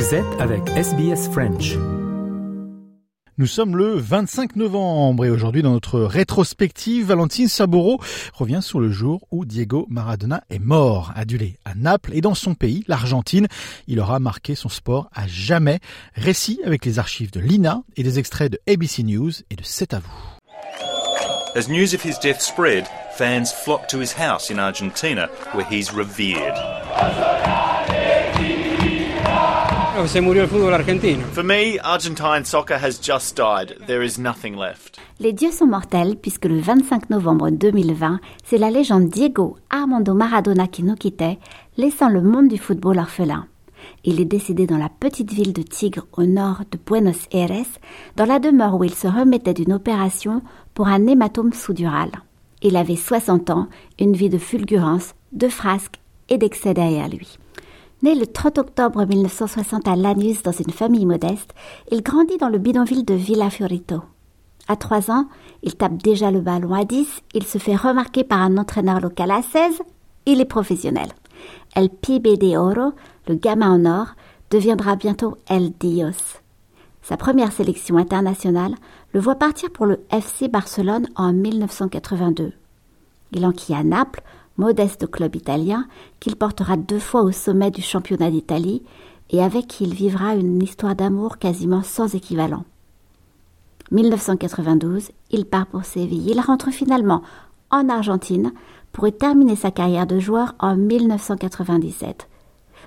Vous 0.00 0.14
êtes 0.14 0.40
avec 0.40 0.66
SBS 0.70 1.28
French. 1.30 1.74
Nous 3.36 3.46
sommes 3.46 3.76
le 3.76 3.92
25 3.96 4.56
novembre 4.56 5.26
et 5.26 5.30
aujourd'hui 5.30 5.60
dans 5.60 5.72
notre 5.72 6.00
rétrospective, 6.00 7.04
Valentine 7.04 7.48
Saboro 7.48 8.00
revient 8.32 8.60
sur 8.62 8.80
le 8.80 8.90
jour 8.90 9.20
où 9.30 9.44
Diego 9.44 9.86
Maradona 9.90 10.42
est 10.48 10.58
mort, 10.58 11.12
adulé 11.16 11.58
à 11.66 11.74
Naples 11.74 12.12
et 12.14 12.22
dans 12.22 12.34
son 12.34 12.54
pays, 12.54 12.82
l'Argentine. 12.88 13.46
Il 13.88 14.00
aura 14.00 14.20
marqué 14.20 14.54
son 14.54 14.70
sport 14.70 15.10
à 15.12 15.26
jamais. 15.26 15.80
Récit 16.14 16.60
avec 16.64 16.86
les 16.86 16.98
archives 16.98 17.30
de 17.30 17.40
l'INA 17.40 17.82
et 17.98 18.02
des 18.02 18.18
extraits 18.18 18.50
de 18.50 18.58
ABC 18.72 19.02
News 19.02 19.32
et 19.50 19.56
de 19.56 19.62
C'est 19.62 19.92
à 19.92 19.98
vous. 19.98 21.58
As 21.58 21.68
news 21.68 21.94
of 21.94 22.02
his 22.02 22.18
death 22.22 22.40
spread, 22.40 22.86
fans 23.18 23.52
flocked 23.52 23.90
to 23.90 23.98
his 23.98 24.14
house 24.14 24.50
in 24.50 24.58
Argentina 24.58 25.28
where 25.52 25.66
he's 25.68 25.92
revered. 25.92 26.54
Se 30.06 30.20
murió 30.20 30.42
el 30.42 30.48
fútbol 30.48 30.74
argentino. 30.74 31.24
For 31.32 31.44
me, 31.44 31.78
Argentine 31.82 32.44
soccer 32.44 32.76
has 32.82 32.98
just 33.00 33.36
died. 33.36 33.76
There 33.86 34.04
is 34.04 34.18
nothing 34.18 34.56
left. 34.56 34.98
Les 35.20 35.32
dieux 35.32 35.52
sont 35.52 35.66
mortels 35.66 36.16
puisque 36.16 36.46
le 36.46 36.58
25 36.58 37.10
novembre 37.10 37.50
2020, 37.50 38.18
c'est 38.44 38.58
la 38.58 38.70
légende 38.70 39.08
Diego 39.08 39.56
Armando 39.68 40.14
Maradona 40.14 40.66
qui 40.66 40.82
nous 40.82 40.96
quittait, 40.96 41.38
laissant 41.76 42.08
le 42.08 42.22
monde 42.22 42.48
du 42.48 42.58
football 42.58 42.98
orphelin. 42.98 43.46
Il 44.04 44.20
est 44.20 44.24
décédé 44.24 44.66
dans 44.66 44.78
la 44.78 44.88
petite 44.88 45.32
ville 45.32 45.52
de 45.52 45.62
Tigre 45.62 46.06
au 46.16 46.24
nord 46.24 46.62
de 46.70 46.78
Buenos 46.84 47.28
Aires, 47.32 47.78
dans 48.16 48.26
la 48.26 48.38
demeure 48.38 48.76
où 48.76 48.84
il 48.84 48.94
se 48.94 49.06
remettait 49.06 49.54
d'une 49.54 49.72
opération 49.72 50.42
pour 50.74 50.88
un 50.88 51.06
hématome 51.06 51.52
sous-dural. 51.52 52.10
Il 52.62 52.76
avait 52.76 52.96
60 52.96 53.50
ans, 53.50 53.68
une 53.98 54.14
vie 54.14 54.30
de 54.30 54.38
fulgurance, 54.38 55.14
de 55.32 55.48
frasques 55.48 56.00
et 56.28 56.38
d'excès 56.38 56.74
derrière 56.74 57.08
lui. 57.08 57.38
Né 58.02 58.14
le 58.14 58.26
30 58.26 58.56
octobre 58.56 59.04
1960 59.04 59.86
à 59.86 59.94
Lanus 59.94 60.42
dans 60.42 60.52
une 60.52 60.72
famille 60.72 61.04
modeste, 61.04 61.50
il 61.90 62.02
grandit 62.02 62.38
dans 62.38 62.48
le 62.48 62.56
bidonville 62.56 63.04
de 63.04 63.12
Villa 63.12 63.50
Fiorito. 63.50 64.02
À 64.68 64.76
3 64.76 65.10
ans, 65.10 65.26
il 65.62 65.74
tape 65.74 66.02
déjà 66.02 66.30
le 66.30 66.40
ballon 66.40 66.72
à 66.72 66.86
10, 66.86 67.06
il 67.34 67.44
se 67.44 67.58
fait 67.58 67.76
remarquer 67.76 68.24
par 68.24 68.40
un 68.40 68.56
entraîneur 68.56 69.00
local 69.00 69.30
à 69.30 69.42
16, 69.42 69.82
il 70.24 70.40
est 70.40 70.46
professionnel. 70.46 71.08
El 71.76 71.90
Pibe 71.90 72.38
de 72.38 72.56
Oro, 72.56 72.94
le 73.28 73.34
gamin 73.34 73.70
en 73.70 73.84
or, 73.84 74.06
deviendra 74.50 74.96
bientôt 74.96 75.36
El 75.48 75.72
Dios. 75.78 76.40
Sa 77.02 77.18
première 77.18 77.52
sélection 77.52 77.98
internationale 77.98 78.76
le 79.12 79.20
voit 79.20 79.34
partir 79.34 79.70
pour 79.70 79.84
le 79.84 80.00
FC 80.10 80.48
Barcelone 80.48 81.06
en 81.16 81.34
1982. 81.34 82.52
Il 83.32 83.44
enquille 83.44 83.74
à 83.74 83.84
Naples, 83.84 84.22
modeste 84.56 85.10
club 85.10 85.36
italien 85.36 85.86
qu'il 86.18 86.36
portera 86.36 86.76
deux 86.76 86.98
fois 86.98 87.22
au 87.22 87.32
sommet 87.32 87.70
du 87.70 87.82
championnat 87.82 88.30
d'Italie 88.30 88.82
et 89.30 89.42
avec 89.42 89.66
qui 89.68 89.84
il 89.84 89.94
vivra 89.94 90.34
une 90.34 90.62
histoire 90.62 90.94
d'amour 90.94 91.38
quasiment 91.38 91.82
sans 91.82 92.14
équivalent. 92.14 92.64
1992, 93.90 95.10
il 95.30 95.44
part 95.46 95.66
pour 95.66 95.84
Séville. 95.84 96.30
Il 96.30 96.40
rentre 96.40 96.70
finalement 96.70 97.22
en 97.70 97.88
Argentine 97.88 98.52
pour 98.92 99.06
y 99.06 99.12
terminer 99.12 99.56
sa 99.56 99.70
carrière 99.70 100.06
de 100.06 100.18
joueur 100.18 100.54
en 100.58 100.76
1997. 100.76 102.28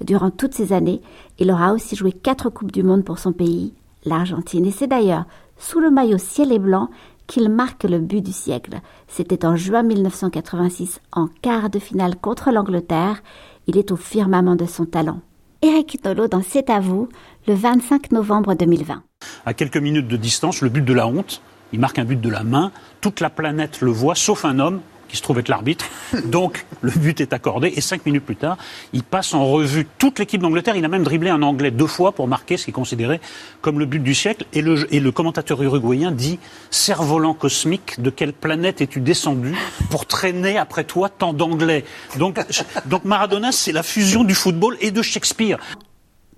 Durant 0.00 0.30
toutes 0.30 0.54
ces 0.54 0.72
années, 0.72 1.02
il 1.38 1.50
aura 1.50 1.72
aussi 1.72 1.96
joué 1.96 2.12
quatre 2.12 2.50
Coupes 2.50 2.72
du 2.72 2.82
Monde 2.82 3.04
pour 3.04 3.18
son 3.18 3.32
pays, 3.32 3.74
l'Argentine. 4.04 4.64
Et 4.66 4.70
c'est 4.70 4.86
d'ailleurs 4.86 5.24
sous 5.56 5.80
le 5.80 5.90
maillot 5.90 6.18
ciel 6.18 6.52
et 6.52 6.58
blanc 6.58 6.88
qu'il 7.28 7.48
marque 7.48 7.84
le 7.84 8.00
but 8.00 8.20
du 8.20 8.32
siècle. 8.32 8.80
C'était 9.06 9.46
en 9.46 9.54
juin 9.54 9.84
1986, 9.84 11.00
en 11.12 11.28
quart 11.40 11.70
de 11.70 11.78
finale 11.78 12.16
contre 12.16 12.50
l'Angleterre. 12.50 13.22
Il 13.68 13.78
est 13.78 13.92
au 13.92 13.96
firmament 13.96 14.56
de 14.56 14.66
son 14.66 14.86
talent. 14.86 15.20
Eric 15.62 16.04
Nolot 16.04 16.26
dans 16.26 16.42
C'est 16.42 16.70
à 16.70 16.80
vous, 16.80 17.08
le 17.46 17.54
25 17.54 18.10
novembre 18.12 18.54
2020. 18.54 19.02
À 19.44 19.54
quelques 19.54 19.76
minutes 19.76 20.08
de 20.08 20.16
distance, 20.16 20.62
le 20.62 20.68
but 20.68 20.84
de 20.84 20.92
la 20.92 21.06
honte, 21.06 21.42
il 21.72 21.80
marque 21.80 21.98
un 21.98 22.04
but 22.04 22.20
de 22.20 22.28
la 22.30 22.44
main, 22.44 22.72
toute 23.00 23.20
la 23.20 23.30
planète 23.30 23.80
le 23.80 23.90
voit, 23.90 24.14
sauf 24.14 24.44
un 24.44 24.58
homme, 24.58 24.80
qui 25.08 25.16
se 25.16 25.22
trouve 25.22 25.38
être 25.38 25.48
l'arbitre. 25.48 25.86
Donc 26.24 26.66
le 26.80 26.90
but 26.90 27.20
est 27.20 27.32
accordé 27.32 27.72
et 27.74 27.80
cinq 27.80 28.06
minutes 28.06 28.24
plus 28.24 28.36
tard, 28.36 28.56
il 28.92 29.02
passe 29.02 29.34
en 29.34 29.46
revue 29.46 29.86
toute 29.98 30.18
l'équipe 30.18 30.40
d'Angleterre. 30.40 30.76
Il 30.76 30.84
a 30.84 30.88
même 30.88 31.02
dribblé 31.02 31.30
un 31.30 31.42
Anglais 31.42 31.70
deux 31.70 31.86
fois 31.86 32.12
pour 32.12 32.28
marquer 32.28 32.56
ce 32.56 32.64
qui 32.64 32.70
est 32.70 32.72
considéré 32.72 33.20
comme 33.60 33.78
le 33.78 33.86
but 33.86 34.02
du 34.02 34.14
siècle. 34.14 34.44
Et 34.52 34.62
le, 34.62 35.10
commentateur 35.10 35.62
uruguayen 35.62 36.12
dit 36.12 36.38
Cerf-volant 36.70 37.34
cosmique, 37.34 38.00
de 38.00 38.10
quelle 38.10 38.32
planète 38.32 38.80
es-tu 38.80 39.00
descendu 39.00 39.56
pour 39.90 40.06
traîner 40.06 40.58
après 40.58 40.84
toi 40.84 41.08
tant 41.08 41.32
d'Anglais? 41.32 41.84
Donc, 42.18 42.38
donc 42.86 43.04
Maradona, 43.04 43.52
c'est 43.52 43.72
la 43.72 43.82
fusion 43.82 44.24
du 44.24 44.34
football 44.34 44.76
et 44.80 44.90
de 44.90 45.02
Shakespeare. 45.02 45.58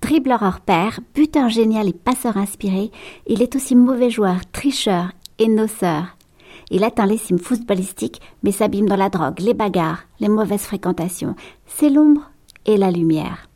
Dribbleur 0.01 0.43
hors 0.43 0.61
pair, 0.61 1.01
buteur 1.15 1.51
génial 1.51 1.89
et 1.89 1.93
passeur 1.93 2.39
inspiré, 2.39 2.91
il 3.27 3.43
est 3.43 3.55
aussi 3.55 3.77
mauvais 3.77 4.09
joueur, 4.09 4.41
tricheur 4.51 5.13
et 5.39 5.49
noceur. 5.49 6.17
Il 6.71 6.85
atteint 6.85 7.07
les 7.07 7.19
cimes 7.19 7.39
footballistiques, 7.39 8.21
mais 8.43 8.53
s'abîme 8.53 8.89
dans 8.89 8.97
la 8.97 9.11
drogue, 9.11 9.41
les 9.41 9.55
bagarres, 9.55 10.05
les 10.21 10.29
mauvaises 10.29 10.63
fréquentations. 10.63 11.35
C'est 11.67 11.91
l'ombre 11.91 12.31
et 12.65 12.77
la 12.77 12.91
lumière. 12.91 13.49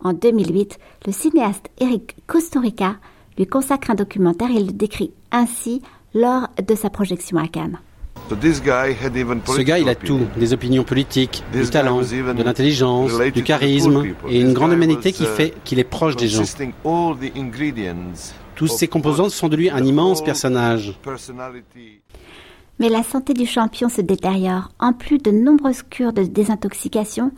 En 0.00 0.12
2008, 0.12 0.78
le 1.06 1.12
cinéaste 1.12 1.70
Eric 1.78 2.16
Kusturica 2.26 2.96
lui 3.36 3.46
consacre 3.46 3.90
un 3.90 3.94
documentaire 3.94 4.50
et 4.50 4.62
le 4.62 4.72
décrit 4.72 5.12
ainsi 5.30 5.82
lors 6.14 6.48
de 6.60 6.74
sa 6.74 6.90
projection 6.90 7.38
à 7.38 7.46
Cannes. 7.46 7.78
Ce 8.28 9.60
gars, 9.62 9.78
il 9.78 9.88
a 9.88 9.94
tout, 9.94 10.20
des 10.36 10.52
opinions 10.52 10.84
politiques, 10.84 11.42
du 11.52 11.68
talent, 11.70 12.00
de 12.00 12.42
l'intelligence, 12.42 13.12
du 13.32 13.42
charisme 13.42 14.04
et 14.28 14.40
une 14.40 14.52
grande 14.52 14.72
humanité 14.72 15.12
qui 15.12 15.24
fait 15.24 15.54
qu'il 15.64 15.78
est 15.78 15.84
proche 15.84 16.16
des 16.16 16.28
gens. 16.28 16.42
Tous 18.54 18.66
ces 18.66 18.88
composants 18.88 19.28
sont 19.28 19.48
de 19.48 19.56
lui 19.56 19.70
un 19.70 19.84
immense 19.84 20.22
personnage. 20.22 20.98
Mais 22.78 22.88
la 22.88 23.02
santé 23.02 23.34
du 23.34 23.46
champion 23.46 23.88
se 23.88 24.00
détériore. 24.00 24.70
En 24.78 24.92
plus 24.92 25.18
de 25.18 25.30
nombreuses 25.30 25.82
cures 25.82 26.12
de 26.12 26.22
désintoxication, 26.22 27.32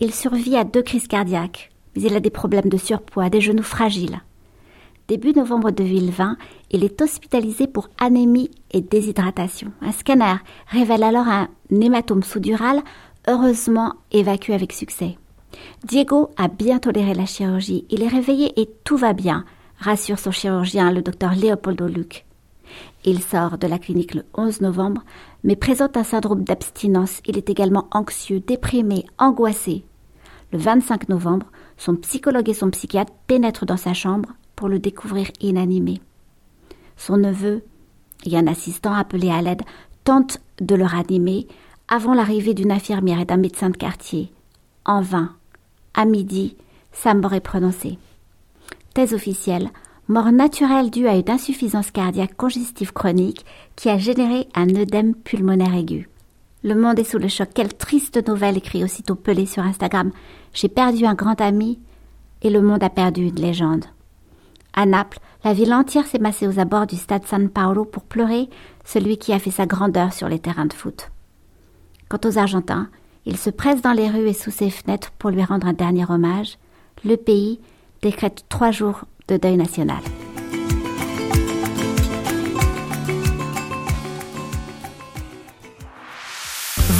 il 0.00 0.12
survit 0.12 0.56
à 0.56 0.64
deux 0.64 0.82
crises 0.82 1.06
cardiaques. 1.06 1.70
Mais 1.94 2.02
il 2.02 2.16
a 2.16 2.20
des 2.20 2.30
problèmes 2.30 2.68
de 2.68 2.76
surpoids, 2.76 3.30
des 3.30 3.40
genoux 3.40 3.62
fragiles. 3.62 4.20
Début 5.06 5.32
novembre 5.32 5.70
2020, 5.72 6.36
il 6.70 6.84
est 6.84 7.02
hospitalisé 7.02 7.66
pour 7.66 7.88
anémie 7.98 8.50
et 8.70 8.80
déshydratation. 8.80 9.72
Un 9.80 9.92
scanner 9.92 10.36
révèle 10.68 11.02
alors 11.02 11.26
un 11.26 11.48
hématome 11.70 12.22
sous-dural, 12.22 12.80
heureusement 13.28 13.94
évacué 14.12 14.54
avec 14.54 14.72
succès. 14.72 15.18
Diego 15.84 16.30
a 16.36 16.46
bien 16.48 16.78
toléré 16.78 17.14
la 17.14 17.26
chirurgie. 17.26 17.86
Il 17.90 18.02
est 18.02 18.08
réveillé 18.08 18.52
et 18.60 18.68
tout 18.84 18.96
va 18.96 19.12
bien, 19.12 19.44
rassure 19.78 20.18
son 20.18 20.30
chirurgien, 20.30 20.92
le 20.92 21.02
docteur 21.02 21.34
Leopoldo 21.34 21.86
Luc. 21.86 22.24
Il 23.04 23.22
sort 23.22 23.58
de 23.58 23.66
la 23.66 23.78
clinique 23.78 24.14
le 24.14 24.24
11 24.34 24.60
novembre, 24.60 25.02
mais 25.44 25.56
présente 25.56 25.96
un 25.96 26.04
syndrome 26.04 26.44
d'abstinence. 26.44 27.20
Il 27.26 27.38
est 27.38 27.50
également 27.50 27.88
anxieux, 27.92 28.40
déprimé, 28.40 29.06
angoissé. 29.18 29.84
Le 30.52 30.58
25 30.58 31.08
novembre, 31.08 31.46
son 31.76 31.96
psychologue 31.96 32.48
et 32.48 32.54
son 32.54 32.70
psychiatre 32.70 33.12
pénètrent 33.26 33.66
dans 33.66 33.76
sa 33.76 33.94
chambre 33.94 34.30
pour 34.56 34.68
le 34.68 34.78
découvrir 34.78 35.28
inanimé. 35.40 36.00
Son 36.96 37.16
neveu 37.16 37.62
et 38.26 38.36
un 38.36 38.46
assistant 38.46 38.92
appelé 38.92 39.30
à 39.30 39.40
l'aide 39.40 39.62
tentent 40.04 40.40
de 40.60 40.74
le 40.74 40.84
ranimer 40.84 41.46
avant 41.88 42.14
l'arrivée 42.14 42.54
d'une 42.54 42.72
infirmière 42.72 43.20
et 43.20 43.24
d'un 43.24 43.36
médecin 43.36 43.70
de 43.70 43.76
quartier. 43.76 44.32
En 44.84 45.00
vain. 45.00 45.34
À 45.94 46.04
midi, 46.04 46.56
sa 46.92 47.14
mort 47.14 47.32
est 47.32 47.40
prononcée. 47.40 47.98
Thèse 48.94 49.14
officielle, 49.14 49.70
mort 50.10 50.32
naturelle 50.32 50.90
due 50.90 51.06
à 51.06 51.14
une 51.14 51.30
insuffisance 51.30 51.92
cardiaque 51.92 52.36
congestive 52.36 52.92
chronique 52.92 53.46
qui 53.76 53.88
a 53.88 53.96
généré 53.96 54.48
un 54.56 54.68
œdème 54.74 55.14
pulmonaire 55.14 55.74
aigu. 55.74 56.08
Le 56.64 56.74
monde 56.74 56.98
est 56.98 57.04
sous 57.04 57.18
le 57.18 57.28
choc. 57.28 57.50
Quelle 57.54 57.72
triste 57.72 58.26
nouvelle, 58.28 58.56
écrit 58.56 58.82
aussitôt 58.82 59.14
Pelé 59.14 59.46
sur 59.46 59.62
Instagram. 59.62 60.10
J'ai 60.52 60.68
perdu 60.68 61.06
un 61.06 61.14
grand 61.14 61.40
ami 61.40 61.78
et 62.42 62.50
le 62.50 62.60
monde 62.60 62.82
a 62.82 62.90
perdu 62.90 63.22
une 63.28 63.40
légende. 63.40 63.84
À 64.72 64.84
Naples, 64.84 65.20
la 65.44 65.52
ville 65.52 65.72
entière 65.72 66.06
s'est 66.06 66.18
massée 66.18 66.48
aux 66.48 66.58
abords 66.58 66.88
du 66.88 66.96
stade 66.96 67.26
San 67.26 67.48
Paolo 67.48 67.84
pour 67.84 68.02
pleurer 68.02 68.50
celui 68.84 69.16
qui 69.16 69.32
a 69.32 69.38
fait 69.38 69.52
sa 69.52 69.66
grandeur 69.66 70.12
sur 70.12 70.28
les 70.28 70.40
terrains 70.40 70.66
de 70.66 70.72
foot. 70.72 71.12
Quant 72.08 72.20
aux 72.24 72.36
Argentins, 72.36 72.88
ils 73.26 73.36
se 73.36 73.50
pressent 73.50 73.82
dans 73.82 73.92
les 73.92 74.10
rues 74.10 74.28
et 74.28 74.32
sous 74.32 74.50
ses 74.50 74.70
fenêtres 74.70 75.12
pour 75.12 75.30
lui 75.30 75.44
rendre 75.44 75.68
un 75.68 75.72
dernier 75.72 76.04
hommage. 76.08 76.58
Le 77.04 77.16
pays 77.16 77.60
décrète 78.02 78.44
trois 78.48 78.72
jours 78.72 79.04
de 79.30 79.36
deuil 79.36 79.56
national. 79.56 80.02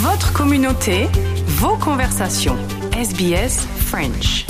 Votre 0.01 0.33
communauté, 0.33 1.07
vos 1.47 1.77
conversations. 1.77 2.57
SBS 2.93 3.67
French. 3.77 4.45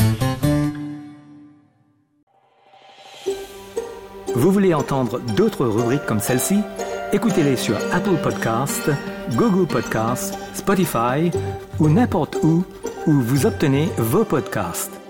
Vous 4.36 4.52
voulez 4.52 4.74
entendre 4.74 5.20
d'autres 5.36 5.66
rubriques 5.66 6.06
comme 6.06 6.20
celle-ci? 6.20 6.60
Écoutez-les 7.14 7.58
sur 7.58 7.76
Apple 7.92 8.18
Podcasts, 8.24 8.90
Google 9.36 9.68
Podcasts, 9.68 10.38
Spotify 10.54 11.32
ou 11.80 11.90
n'importe 11.90 12.38
où 12.44 12.64
où 13.08 13.12
vous 13.12 13.46
obtenez 13.46 13.90
vos 13.98 14.24
podcasts. 14.24 15.01